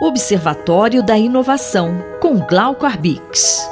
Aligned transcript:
Observatório 0.00 1.02
da 1.02 1.18
Inovação, 1.18 1.98
com 2.20 2.38
Glauco 2.38 2.84
Arbix. 2.84 3.68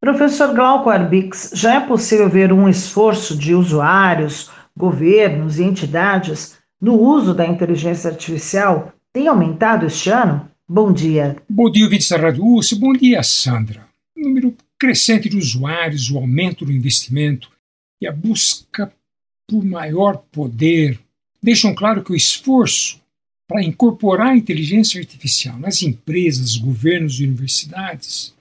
Professor 0.00 0.54
Glauco 0.54 0.90
Arbix, 0.90 1.50
já 1.54 1.76
é 1.76 1.80
possível 1.80 2.28
ver 2.28 2.52
um 2.52 2.68
esforço 2.68 3.36
de 3.36 3.54
usuários, 3.54 4.50
governos 4.76 5.58
e 5.58 5.64
entidades 5.64 6.58
no 6.80 7.00
uso 7.00 7.32
da 7.32 7.46
inteligência 7.46 8.10
artificial? 8.10 8.92
Tem 9.12 9.26
aumentado 9.26 9.86
este 9.86 10.10
ano? 10.10 10.48
Bom 10.68 10.92
dia. 10.92 11.36
Bom 11.48 11.70
dia, 11.70 11.88
Rádio 12.18 12.44
USP. 12.44 12.78
Bom 12.78 12.92
dia, 12.92 13.22
Sandra. 13.22 13.86
O 14.16 14.20
número 14.20 14.54
crescente 14.78 15.28
de 15.28 15.38
usuários, 15.38 16.10
o 16.10 16.18
aumento 16.18 16.64
do 16.64 16.72
investimento 16.72 17.48
e 18.00 18.06
a 18.06 18.12
busca 18.12 18.92
por 19.48 19.64
maior 19.64 20.22
poder 20.30 20.98
deixam 21.42 21.74
claro 21.74 22.02
que 22.02 22.12
o 22.12 22.16
esforço 22.16 23.02
para 23.46 23.62
incorporar 23.62 24.28
a 24.28 24.36
inteligência 24.36 25.00
artificial 25.00 25.58
nas 25.58 25.82
empresas, 25.82 26.56
governos 26.56 27.20
e 27.20 27.24
universidades 27.24 28.34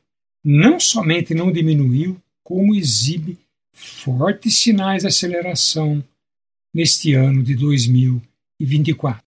não 0.43 0.79
somente 0.79 1.33
não 1.33 1.51
diminuiu, 1.51 2.17
como 2.43 2.75
exibe 2.75 3.37
fortes 3.73 4.57
sinais 4.57 5.03
de 5.03 5.07
aceleração 5.07 6.03
neste 6.73 7.13
ano 7.13 7.41
de 7.41 7.55
2024. 7.55 9.23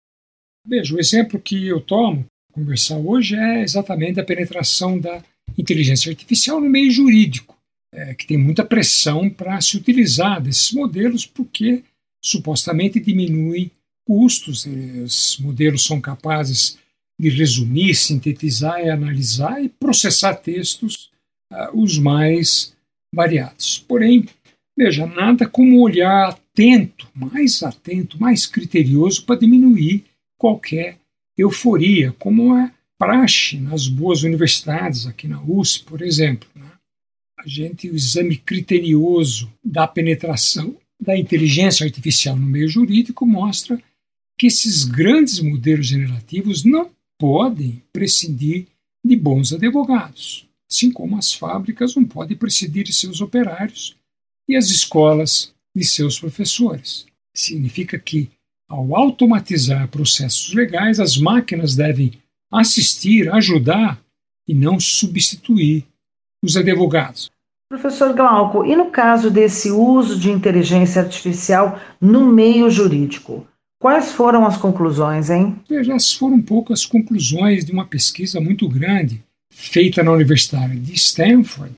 Veja, 0.67 0.95
o 0.95 0.99
exemplo 0.99 1.41
que 1.41 1.67
eu 1.67 1.81
tomo 1.81 2.27
conversar 2.53 2.97
hoje 2.97 3.37
é 3.37 3.63
exatamente 3.63 4.19
a 4.19 4.25
penetração 4.25 4.99
da 4.99 5.23
inteligência 5.57 6.11
artificial 6.11 6.61
no 6.61 6.69
meio 6.69 6.91
jurídico, 6.91 7.57
é, 7.93 8.15
que 8.15 8.27
tem 8.27 8.37
muita 8.37 8.65
pressão 8.65 9.31
para 9.31 9.61
se 9.61 9.77
utilizar 9.77 10.43
desses 10.43 10.73
modelos 10.73 11.27
porque 11.27 11.83
supostamente 12.23 12.99
diminui 12.99 13.71
custos. 14.05 14.67
Os 14.67 15.39
modelos 15.41 15.85
são 15.85 16.01
capazes 16.01 16.79
de 17.19 17.29
resumir, 17.29 17.95
sintetizar 17.95 18.81
e 18.81 18.91
analisar 18.91 19.63
e 19.63 19.69
processar 19.69 20.35
textos 20.35 21.11
uh, 21.53 21.81
os 21.81 21.99
mais 21.99 22.75
variados. 23.15 23.85
Porém, 23.87 24.27
veja, 24.77 25.07
nada 25.07 25.49
como 25.49 25.81
olhar 25.81 26.31
atento, 26.31 27.09
mais 27.15 27.63
atento, 27.63 28.21
mais 28.21 28.47
criterioso 28.47 29.25
para 29.25 29.39
diminuir 29.39 30.05
qualquer 30.39 30.99
euforia, 31.37 32.13
como 32.19 32.57
é 32.57 32.73
praxe 32.99 33.59
nas 33.59 33.89
boas 33.89 34.23
universidades, 34.23 35.07
aqui 35.07 35.27
na 35.27 35.43
USP, 35.43 35.85
por 35.85 36.03
exemplo. 36.03 36.49
Né? 36.55 36.67
A 37.39 37.47
gente, 37.47 37.91
o 37.91 37.97
exame 37.97 38.37
criterioso 38.37 39.53
da 39.63 39.87
penetração 39.87 40.77
da 41.01 41.17
inteligência 41.17 41.85
artificial 41.85 42.37
no 42.37 42.47
meio 42.47 42.69
jurídico 42.69 43.27
mostra 43.27 43.81
que 44.39 44.47
esses 44.47 44.85
grandes 44.85 45.41
modelos 45.41 45.87
generativos 45.87 46.65
não 46.65 46.91
podem 47.19 47.83
prescindir 47.93 48.67
de 49.05 49.17
bons 49.17 49.53
advogados, 49.53 50.49
assim 50.71 50.91
como 50.91 51.17
as 51.17 51.33
fábricas 51.33 51.95
não 51.95 52.05
podem 52.05 52.37
prescindir 52.37 52.85
de 52.85 52.93
seus 52.93 53.21
operários 53.21 53.97
e 54.49 54.57
as 54.57 54.67
escolas 54.67 55.53
de 55.75 55.85
seus 55.85 56.19
professores. 56.19 57.07
Significa 57.35 57.99
que, 57.99 58.31
ao 58.69 58.97
automatizar 58.97 59.89
processos 59.89 60.53
legais, 60.55 60.99
as 60.99 61.17
máquinas 61.17 61.75
devem 61.75 62.13
assistir, 62.51 63.33
ajudar 63.33 64.01
e 64.47 64.55
não 64.55 64.79
substituir 64.79 65.85
os 66.43 66.57
advogados. 66.57 67.31
Professor 67.69 68.13
Glauco, 68.13 68.65
e 68.65 68.77
no 68.77 68.91
caso 68.91 69.31
desse 69.31 69.71
uso 69.71 70.19
de 70.19 70.31
inteligência 70.31 71.03
artificial 71.03 71.81
no 72.01 72.27
meio 72.27 72.71
jurídico? 72.71 73.47
Quais 73.85 74.13
foram 74.13 74.47
as 74.47 74.57
conclusões, 74.57 75.29
hein? 75.29 75.61
Veja, 75.69 75.95
foram 76.19 76.41
poucas 76.41 76.87
conclusões 76.87 77.67
de 77.67 77.73
uma 77.73 77.85
pesquisa 77.85 78.41
muito 78.41 78.67
grande 78.67 79.23
feita 79.53 80.03
na 80.03 80.11
Universidade 80.11 80.75
de 80.79 80.95
Stanford 80.95 81.75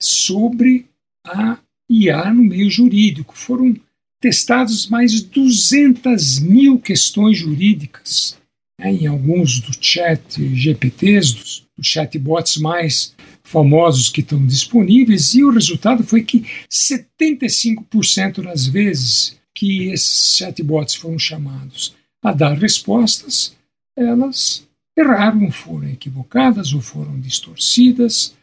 sobre 0.00 0.86
a 1.26 1.58
IA 1.90 2.32
no 2.32 2.42
meio 2.42 2.70
jurídico. 2.70 3.36
Foram 3.36 3.76
testados 4.18 4.88
mais 4.88 5.12
de 5.12 5.24
200 5.26 6.38
mil 6.38 6.78
questões 6.78 7.36
jurídicas 7.36 8.38
né, 8.80 8.94
em 8.94 9.06
alguns 9.06 9.60
dos 9.60 9.76
chat 9.78 10.42
GPTs, 10.54 11.34
dos 11.34 11.86
chatbots 11.86 12.56
mais 12.56 13.14
famosos 13.44 14.08
que 14.08 14.22
estão 14.22 14.42
disponíveis, 14.46 15.34
e 15.34 15.44
o 15.44 15.50
resultado 15.50 16.02
foi 16.02 16.22
que 16.22 16.46
75% 16.72 18.42
das 18.42 18.66
vezes 18.66 19.36
que 19.56 19.88
esses 19.88 20.36
chatbots 20.36 20.94
foram 20.94 21.18
chamados 21.18 21.96
a 22.22 22.30
dar 22.30 22.52
respostas, 22.58 23.56
elas 23.96 24.68
erraram, 24.94 25.50
foram 25.50 25.88
equivocadas, 25.88 26.74
ou 26.74 26.82
foram 26.82 27.18
distorcidas, 27.18 28.34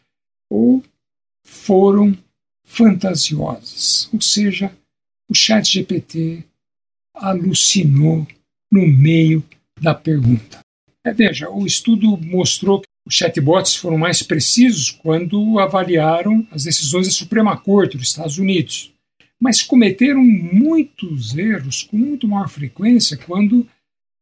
ou 0.50 0.82
foram 1.44 2.18
fantasiosas. 2.64 4.08
Ou 4.12 4.20
seja, 4.20 4.76
o 5.28 5.34
chat 5.34 5.72
GPT 5.72 6.42
alucinou 7.14 8.26
no 8.70 8.84
meio 8.84 9.44
da 9.80 9.94
pergunta. 9.94 10.58
É, 11.04 11.12
veja, 11.12 11.48
o 11.48 11.64
estudo 11.64 12.16
mostrou 12.16 12.80
que 12.80 12.88
os 13.06 13.14
chatbots 13.14 13.76
foram 13.76 13.98
mais 13.98 14.20
precisos 14.20 14.90
quando 14.90 15.60
avaliaram 15.60 16.44
as 16.50 16.64
decisões 16.64 17.06
da 17.06 17.12
Suprema 17.12 17.56
Corte 17.56 17.96
dos 17.96 18.08
Estados 18.08 18.38
Unidos, 18.38 18.93
mas 19.40 19.62
cometeram 19.62 20.24
muitos 20.24 21.36
erros 21.36 21.82
com 21.82 21.96
muito 21.96 22.26
maior 22.26 22.48
frequência 22.48 23.16
quando 23.16 23.66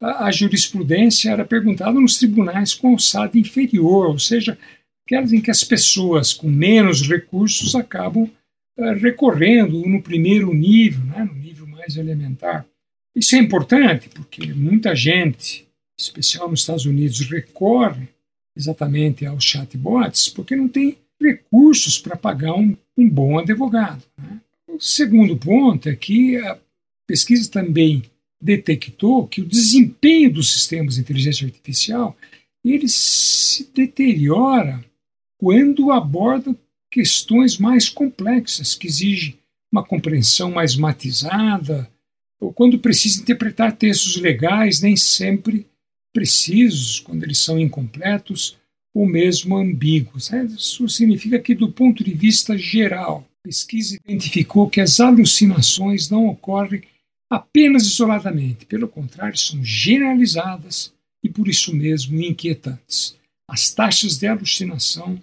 a, 0.00 0.26
a 0.26 0.32
jurisprudência 0.32 1.30
era 1.30 1.44
perguntada 1.44 1.98
nos 1.98 2.16
tribunais 2.16 2.74
com 2.74 2.88
alçada 2.88 3.38
inferior, 3.38 4.08
ou 4.08 4.18
seja, 4.18 4.58
aquelas 5.06 5.32
em 5.32 5.40
que 5.40 5.50
as 5.50 5.62
pessoas 5.62 6.32
com 6.32 6.48
menos 6.48 7.06
recursos 7.08 7.74
acabam 7.74 8.24
uh, 8.78 8.92
recorrendo 9.00 9.86
no 9.86 10.02
primeiro 10.02 10.52
nível, 10.52 11.04
né, 11.04 11.24
no 11.24 11.34
nível 11.34 11.66
mais 11.66 11.96
elementar. 11.96 12.66
Isso 13.14 13.36
é 13.36 13.38
importante 13.38 14.08
porque 14.08 14.52
muita 14.54 14.96
gente, 14.96 15.66
especial 15.98 16.50
nos 16.50 16.60
Estados 16.60 16.86
Unidos, 16.86 17.20
recorre 17.28 18.08
exatamente 18.56 19.26
aos 19.26 19.44
chatbots 19.44 20.28
porque 20.28 20.56
não 20.56 20.68
tem 20.68 20.96
recursos 21.20 21.98
para 21.98 22.16
pagar 22.16 22.54
um, 22.54 22.76
um, 22.96 23.08
bom 23.08 23.38
advogado. 23.38 24.02
Né? 24.18 24.40
O 24.72 24.80
segundo 24.80 25.36
ponto 25.36 25.86
é 25.86 25.94
que 25.94 26.38
a 26.38 26.58
pesquisa 27.06 27.50
também 27.50 28.02
detectou 28.40 29.28
que 29.28 29.42
o 29.42 29.46
desempenho 29.46 30.32
dos 30.32 30.50
sistemas 30.50 30.94
de 30.94 31.02
inteligência 31.02 31.46
artificial 31.46 32.16
ele 32.64 32.88
se 32.88 33.68
deteriora 33.74 34.82
quando 35.38 35.92
abordam 35.92 36.56
questões 36.90 37.58
mais 37.58 37.88
complexas 37.90 38.74
que 38.74 38.86
exigem 38.86 39.38
uma 39.70 39.84
compreensão 39.84 40.50
mais 40.50 40.74
matizada 40.74 41.90
ou 42.40 42.50
quando 42.50 42.78
precisa 42.78 43.20
interpretar 43.20 43.76
textos 43.76 44.16
legais 44.16 44.80
nem 44.80 44.96
sempre 44.96 45.66
precisos, 46.14 46.98
quando 46.98 47.24
eles 47.24 47.38
são 47.38 47.58
incompletos 47.58 48.56
ou 48.94 49.06
mesmo 49.06 49.56
ambíguos. 49.56 50.30
Isso 50.32 50.88
significa 50.88 51.38
que, 51.38 51.54
do 51.54 51.70
ponto 51.70 52.02
de 52.02 52.12
vista 52.14 52.56
geral, 52.56 53.26
pesquisa 53.42 53.96
identificou 53.96 54.70
que 54.70 54.80
as 54.80 55.00
alucinações 55.00 56.08
não 56.08 56.26
ocorrem 56.26 56.82
apenas 57.28 57.84
isoladamente, 57.84 58.66
pelo 58.66 58.86
contrário, 58.86 59.38
são 59.38 59.62
generalizadas 59.64 60.92
e, 61.22 61.28
por 61.28 61.48
isso 61.48 61.74
mesmo, 61.74 62.20
inquietantes. 62.20 63.16
As 63.48 63.70
taxas 63.70 64.18
de 64.18 64.26
alucinação 64.26 65.22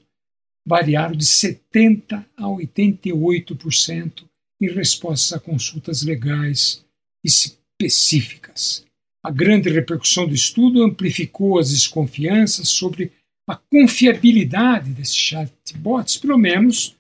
variaram 0.66 1.16
de 1.16 1.26
70% 1.26 2.26
a 2.36 2.44
88% 2.44 4.24
em 4.62 4.70
respostas 4.72 5.34
a 5.34 5.40
consultas 5.40 6.04
legais 6.04 6.84
específicas. 7.24 8.86
A 9.24 9.32
grande 9.32 9.70
repercussão 9.70 10.28
do 10.28 10.34
estudo 10.34 10.84
amplificou 10.84 11.60
as 11.60 11.72
desconfianças 11.72 12.70
sobre 12.70 13.12
a 13.48 13.56
confiabilidade 13.56 14.92
desses 14.92 15.16
chatbots, 15.16 16.18
pelo 16.18 16.38
menos 16.38 16.96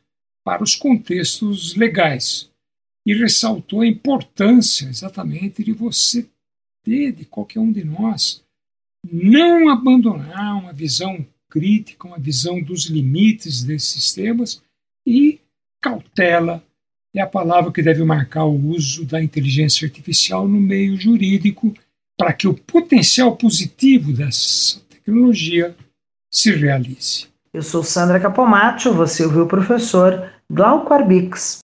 para 0.49 0.63
os 0.63 0.73
contextos 0.73 1.75
legais, 1.75 2.49
e 3.05 3.13
ressaltou 3.13 3.81
a 3.81 3.87
importância 3.87 4.87
exatamente 4.87 5.63
de 5.63 5.71
você 5.71 6.27
ter, 6.83 7.11
de 7.11 7.23
qualquer 7.23 7.59
um 7.59 7.71
de 7.71 7.83
nós, 7.83 8.43
não 9.11 9.69
abandonar 9.69 10.57
uma 10.57 10.73
visão 10.73 11.23
crítica, 11.47 12.07
uma 12.07 12.17
visão 12.17 12.59
dos 12.63 12.85
limites 12.85 13.63
desses 13.63 13.89
sistemas 13.89 14.59
e 15.05 15.39
cautela 15.79 16.65
é 17.13 17.21
a 17.21 17.27
palavra 17.27 17.71
que 17.71 17.83
deve 17.83 18.03
marcar 18.03 18.45
o 18.45 18.69
uso 18.69 19.05
da 19.05 19.21
inteligência 19.21 19.85
artificial 19.85 20.47
no 20.47 20.59
meio 20.59 20.99
jurídico 20.99 21.75
para 22.17 22.33
que 22.33 22.47
o 22.47 22.55
potencial 22.55 23.37
positivo 23.37 24.11
dessa 24.11 24.79
tecnologia 24.89 25.75
se 26.31 26.51
realize. 26.51 27.28
Eu 27.51 27.63
sou 27.63 27.81
Sandra 27.81 28.19
Capomatto, 28.19 28.93
você 28.93 29.25
ouviu 29.25 29.43
o 29.43 29.47
professor 29.47 30.29
Glauco 30.51 30.93
Arbix. 30.93 31.61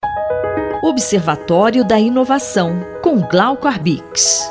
Observatório 0.83 1.87
da 1.87 2.01
Inovação, 2.01 2.83
com 3.03 3.21
Glauco 3.21 3.69
Arbix. 3.69 4.51